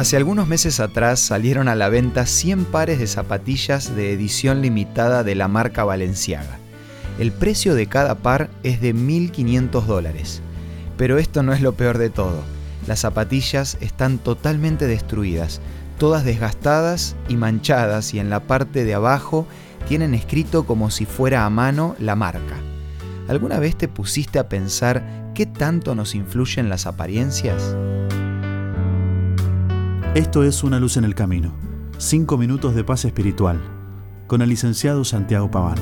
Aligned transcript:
Hace 0.00 0.16
algunos 0.16 0.48
meses 0.48 0.80
atrás 0.80 1.20
salieron 1.20 1.68
a 1.68 1.74
la 1.74 1.90
venta 1.90 2.24
100 2.24 2.64
pares 2.64 3.00
de 3.00 3.06
zapatillas 3.06 3.94
de 3.94 4.14
edición 4.14 4.62
limitada 4.62 5.24
de 5.24 5.34
la 5.34 5.46
marca 5.46 5.84
Balenciaga. 5.84 6.58
El 7.18 7.32
precio 7.32 7.74
de 7.74 7.86
cada 7.86 8.14
par 8.14 8.48
es 8.62 8.80
de 8.80 8.94
1.500 8.94 9.84
dólares. 9.84 10.40
Pero 10.96 11.18
esto 11.18 11.42
no 11.42 11.52
es 11.52 11.60
lo 11.60 11.74
peor 11.74 11.98
de 11.98 12.08
todo. 12.08 12.40
Las 12.86 13.00
zapatillas 13.00 13.76
están 13.82 14.16
totalmente 14.16 14.86
destruidas, 14.86 15.60
todas 15.98 16.24
desgastadas 16.24 17.14
y 17.28 17.36
manchadas 17.36 18.14
y 18.14 18.20
en 18.20 18.30
la 18.30 18.40
parte 18.40 18.86
de 18.86 18.94
abajo 18.94 19.46
tienen 19.86 20.14
escrito 20.14 20.64
como 20.64 20.90
si 20.90 21.04
fuera 21.04 21.44
a 21.44 21.50
mano 21.50 21.94
la 21.98 22.16
marca. 22.16 22.56
¿Alguna 23.28 23.58
vez 23.58 23.76
te 23.76 23.86
pusiste 23.86 24.38
a 24.38 24.48
pensar 24.48 25.04
qué 25.34 25.44
tanto 25.44 25.94
nos 25.94 26.14
influyen 26.14 26.70
las 26.70 26.86
apariencias? 26.86 27.76
Esto 30.16 30.42
es 30.42 30.64
Una 30.64 30.80
luz 30.80 30.96
en 30.96 31.04
el 31.04 31.14
camino. 31.14 31.54
Cinco 31.96 32.36
minutos 32.36 32.74
de 32.74 32.82
paz 32.82 33.04
espiritual. 33.04 33.60
Con 34.26 34.42
el 34.42 34.48
licenciado 34.48 35.04
Santiago 35.04 35.52
Paván. 35.52 35.78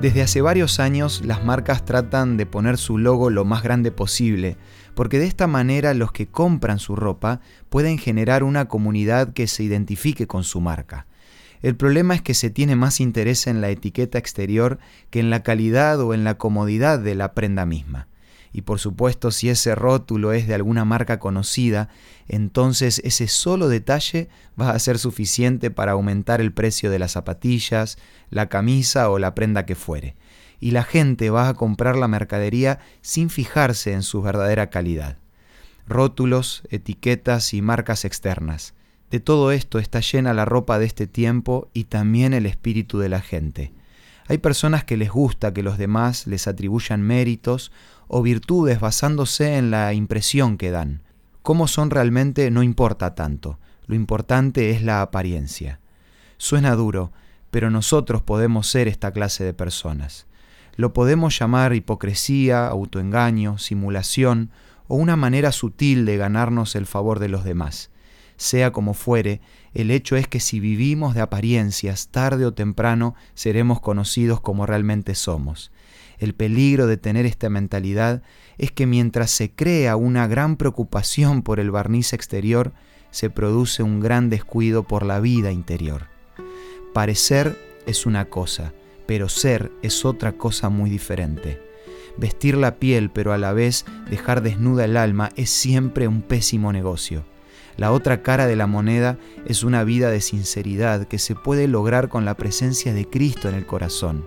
Desde 0.00 0.22
hace 0.22 0.40
varios 0.40 0.80
años 0.80 1.20
las 1.22 1.44
marcas 1.44 1.84
tratan 1.84 2.38
de 2.38 2.46
poner 2.46 2.78
su 2.78 2.96
logo 2.96 3.28
lo 3.28 3.44
más 3.44 3.62
grande 3.62 3.92
posible, 3.92 4.56
porque 4.94 5.18
de 5.18 5.26
esta 5.26 5.46
manera 5.46 5.92
los 5.92 6.10
que 6.10 6.26
compran 6.26 6.78
su 6.78 6.96
ropa 6.96 7.42
pueden 7.68 7.98
generar 7.98 8.42
una 8.42 8.66
comunidad 8.66 9.34
que 9.34 9.46
se 9.46 9.62
identifique 9.62 10.26
con 10.26 10.42
su 10.42 10.62
marca. 10.62 11.06
El 11.60 11.76
problema 11.76 12.14
es 12.14 12.22
que 12.22 12.32
se 12.32 12.48
tiene 12.48 12.76
más 12.76 12.98
interés 12.98 13.46
en 13.46 13.60
la 13.60 13.68
etiqueta 13.68 14.16
exterior 14.16 14.78
que 15.10 15.20
en 15.20 15.28
la 15.28 15.42
calidad 15.42 16.00
o 16.00 16.14
en 16.14 16.24
la 16.24 16.38
comodidad 16.38 16.98
de 16.98 17.14
la 17.14 17.34
prenda 17.34 17.66
misma 17.66 18.08
y 18.52 18.62
por 18.62 18.80
supuesto 18.80 19.30
si 19.30 19.48
ese 19.48 19.74
rótulo 19.74 20.32
es 20.32 20.46
de 20.46 20.54
alguna 20.54 20.84
marca 20.84 21.18
conocida, 21.18 21.88
entonces 22.26 23.00
ese 23.04 23.28
solo 23.28 23.68
detalle 23.68 24.28
va 24.60 24.70
a 24.70 24.78
ser 24.78 24.98
suficiente 24.98 25.70
para 25.70 25.92
aumentar 25.92 26.40
el 26.40 26.52
precio 26.52 26.90
de 26.90 26.98
las 26.98 27.12
zapatillas, 27.12 27.98
la 28.30 28.48
camisa 28.48 29.10
o 29.10 29.18
la 29.18 29.34
prenda 29.34 29.66
que 29.66 29.74
fuere. 29.74 30.16
Y 30.58 30.72
la 30.72 30.82
gente 30.82 31.30
va 31.30 31.48
a 31.48 31.54
comprar 31.54 31.96
la 31.96 32.08
mercadería 32.08 32.80
sin 33.00 33.30
fijarse 33.30 33.92
en 33.92 34.02
su 34.02 34.20
verdadera 34.20 34.68
calidad. 34.68 35.16
Rótulos, 35.86 36.62
etiquetas 36.70 37.54
y 37.54 37.62
marcas 37.62 38.04
externas. 38.04 38.74
De 39.10 39.20
todo 39.20 39.52
esto 39.52 39.78
está 39.78 40.00
llena 40.00 40.34
la 40.34 40.44
ropa 40.44 40.78
de 40.78 40.86
este 40.86 41.06
tiempo 41.06 41.68
y 41.72 41.84
también 41.84 42.34
el 42.34 42.46
espíritu 42.46 42.98
de 42.98 43.08
la 43.08 43.20
gente. 43.20 43.72
Hay 44.30 44.38
personas 44.38 44.84
que 44.84 44.96
les 44.96 45.10
gusta 45.10 45.52
que 45.52 45.64
los 45.64 45.76
demás 45.76 46.28
les 46.28 46.46
atribuyan 46.46 47.02
méritos 47.02 47.72
o 48.06 48.22
virtudes 48.22 48.78
basándose 48.78 49.56
en 49.56 49.72
la 49.72 49.92
impresión 49.92 50.56
que 50.56 50.70
dan. 50.70 51.02
Cómo 51.42 51.66
son 51.66 51.90
realmente 51.90 52.48
no 52.52 52.62
importa 52.62 53.16
tanto, 53.16 53.58
lo 53.88 53.96
importante 53.96 54.70
es 54.70 54.84
la 54.84 55.02
apariencia. 55.02 55.80
Suena 56.36 56.76
duro, 56.76 57.10
pero 57.50 57.70
nosotros 57.70 58.22
podemos 58.22 58.68
ser 58.68 58.86
esta 58.86 59.10
clase 59.10 59.42
de 59.42 59.52
personas. 59.52 60.28
Lo 60.76 60.92
podemos 60.92 61.36
llamar 61.36 61.74
hipocresía, 61.74 62.68
autoengaño, 62.68 63.58
simulación 63.58 64.50
o 64.86 64.94
una 64.94 65.16
manera 65.16 65.50
sutil 65.50 66.06
de 66.06 66.18
ganarnos 66.18 66.76
el 66.76 66.86
favor 66.86 67.18
de 67.18 67.30
los 67.30 67.42
demás. 67.42 67.90
Sea 68.40 68.72
como 68.72 68.94
fuere, 68.94 69.42
el 69.74 69.90
hecho 69.90 70.16
es 70.16 70.26
que 70.26 70.40
si 70.40 70.60
vivimos 70.60 71.14
de 71.14 71.20
apariencias, 71.20 72.08
tarde 72.08 72.46
o 72.46 72.54
temprano 72.54 73.14
seremos 73.34 73.82
conocidos 73.82 74.40
como 74.40 74.64
realmente 74.64 75.14
somos. 75.14 75.70
El 76.18 76.34
peligro 76.34 76.86
de 76.86 76.96
tener 76.96 77.26
esta 77.26 77.50
mentalidad 77.50 78.22
es 78.56 78.72
que 78.72 78.86
mientras 78.86 79.30
se 79.30 79.50
crea 79.50 79.94
una 79.96 80.26
gran 80.26 80.56
preocupación 80.56 81.42
por 81.42 81.60
el 81.60 81.70
barniz 81.70 82.14
exterior, 82.14 82.72
se 83.10 83.28
produce 83.28 83.82
un 83.82 84.00
gran 84.00 84.30
descuido 84.30 84.84
por 84.84 85.04
la 85.04 85.20
vida 85.20 85.52
interior. 85.52 86.06
Parecer 86.94 87.58
es 87.86 88.06
una 88.06 88.30
cosa, 88.30 88.72
pero 89.06 89.28
ser 89.28 89.70
es 89.82 90.06
otra 90.06 90.32
cosa 90.32 90.70
muy 90.70 90.88
diferente. 90.88 91.60
Vestir 92.16 92.56
la 92.56 92.76
piel 92.76 93.10
pero 93.10 93.34
a 93.34 93.38
la 93.38 93.52
vez 93.52 93.84
dejar 94.08 94.40
desnuda 94.40 94.86
el 94.86 94.96
alma 94.96 95.28
es 95.36 95.50
siempre 95.50 96.08
un 96.08 96.22
pésimo 96.22 96.72
negocio. 96.72 97.22
La 97.80 97.92
otra 97.92 98.20
cara 98.20 98.46
de 98.46 98.56
la 98.56 98.66
moneda 98.66 99.16
es 99.46 99.64
una 99.64 99.84
vida 99.84 100.10
de 100.10 100.20
sinceridad 100.20 101.08
que 101.08 101.18
se 101.18 101.34
puede 101.34 101.66
lograr 101.66 102.10
con 102.10 102.26
la 102.26 102.34
presencia 102.34 102.92
de 102.92 103.08
Cristo 103.08 103.48
en 103.48 103.54
el 103.54 103.64
corazón. 103.64 104.26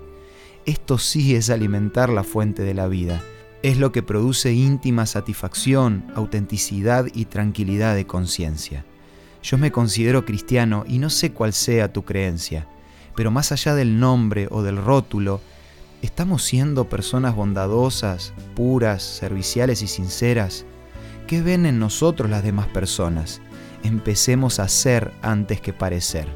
Esto 0.65 0.97
sí 0.97 1.35
es 1.35 1.51
alimentar 1.51 2.09
la 2.09 2.23
fuente 2.23 2.63
de 2.63 2.73
la 2.73 2.87
vida. 2.87 3.21
Es 3.61 3.77
lo 3.77 3.91
que 3.91 4.01
produce 4.01 4.53
íntima 4.53 5.05
satisfacción, 5.05 6.03
autenticidad 6.15 7.05
y 7.13 7.25
tranquilidad 7.25 7.93
de 7.93 8.07
conciencia. 8.07 8.85
Yo 9.43 9.59
me 9.59 9.71
considero 9.71 10.25
cristiano 10.25 10.83
y 10.87 10.97
no 10.97 11.11
sé 11.11 11.31
cuál 11.31 11.53
sea 11.53 11.93
tu 11.93 12.05
creencia, 12.05 12.65
pero 13.15 13.29
más 13.29 13.51
allá 13.51 13.75
del 13.75 13.99
nombre 13.99 14.47
o 14.49 14.63
del 14.63 14.77
rótulo, 14.77 15.41
¿estamos 16.01 16.43
siendo 16.43 16.89
personas 16.89 17.35
bondadosas, 17.35 18.33
puras, 18.55 19.03
serviciales 19.03 19.83
y 19.83 19.87
sinceras? 19.87 20.65
¿Qué 21.33 21.41
ven 21.41 21.65
en 21.65 21.79
nosotros 21.79 22.29
las 22.29 22.43
demás 22.43 22.67
personas? 22.67 23.41
Empecemos 23.81 24.59
a 24.59 24.67
ser 24.67 25.11
antes 25.23 25.61
que 25.61 25.73
parecer. 25.73 26.27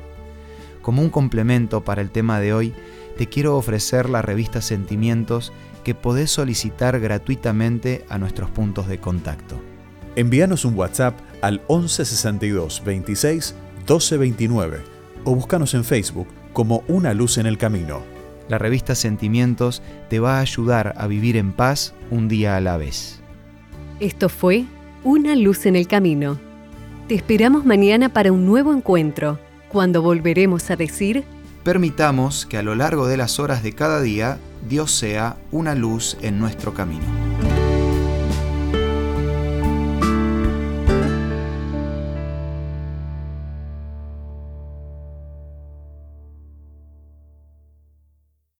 Como 0.81 1.03
un 1.03 1.11
complemento 1.11 1.83
para 1.83 2.01
el 2.01 2.09
tema 2.09 2.39
de 2.39 2.51
hoy, 2.51 2.73
te 3.15 3.27
quiero 3.27 3.57
ofrecer 3.57 4.09
la 4.09 4.23
revista 4.23 4.59
Sentimientos 4.59 5.53
que 5.83 5.93
podés 5.93 6.31
solicitar 6.31 6.99
gratuitamente 6.99 8.07
a 8.09 8.17
nuestros 8.17 8.49
puntos 8.49 8.87
de 8.87 8.97
contacto. 8.97 9.61
Envíanos 10.15 10.65
un 10.65 10.73
WhatsApp 10.73 11.15
al 11.43 11.61
1162 11.69 12.81
26 12.83 13.53
1229 13.81 14.79
o 15.25 15.35
búscanos 15.35 15.75
en 15.75 15.83
Facebook 15.83 16.27
como 16.53 16.83
Una 16.87 17.13
Luz 17.13 17.37
en 17.37 17.45
el 17.45 17.59
Camino. 17.59 18.01
La 18.49 18.57
revista 18.57 18.95
Sentimientos 18.95 19.83
te 20.09 20.19
va 20.19 20.39
a 20.39 20.41
ayudar 20.41 20.95
a 20.97 21.05
vivir 21.05 21.37
en 21.37 21.53
paz 21.53 21.93
un 22.09 22.27
día 22.27 22.57
a 22.57 22.61
la 22.61 22.77
vez. 22.77 23.21
Esto 23.99 24.29
fue 24.29 24.65
una 25.03 25.35
luz 25.35 25.65
en 25.65 25.75
el 25.75 25.87
camino. 25.87 26.39
Te 27.07 27.15
esperamos 27.15 27.65
mañana 27.65 28.09
para 28.09 28.31
un 28.31 28.45
nuevo 28.45 28.73
encuentro, 28.73 29.39
cuando 29.69 30.01
volveremos 30.01 30.69
a 30.69 30.75
decir... 30.75 31.23
Permitamos 31.63 32.45
que 32.45 32.57
a 32.57 32.63
lo 32.63 32.75
largo 32.75 33.07
de 33.07 33.17
las 33.17 33.39
horas 33.39 33.63
de 33.63 33.73
cada 33.73 34.01
día 34.01 34.37
Dios 34.69 34.91
sea 34.91 35.37
una 35.51 35.75
luz 35.75 36.17
en 36.21 36.39
nuestro 36.39 36.73
camino. 36.73 37.26